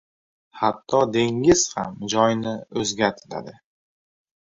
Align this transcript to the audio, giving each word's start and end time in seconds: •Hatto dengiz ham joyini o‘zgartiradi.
•Hatto 0.59 1.01
dengiz 1.17 1.65
ham 1.73 1.99
joyini 2.13 2.53
o‘zgartiradi. 2.85 3.55